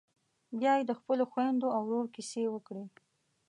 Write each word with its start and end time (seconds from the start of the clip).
بيا 0.59 0.73
یې 0.79 0.83
د 0.87 0.91
خپلو 0.99 1.23
خويندو 1.31 1.67
او 1.75 1.81
ورور 1.87 2.05
کيسې 2.15 2.43
وکړې. 2.51 2.85